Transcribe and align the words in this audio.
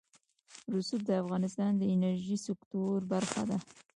رسوب 0.73 1.01
د 1.05 1.11
افغانستان 1.23 1.71
د 1.77 1.81
انرژۍ 1.93 2.37
سکتور 2.47 2.97
برخه 3.13 3.41
ده. 3.49 3.57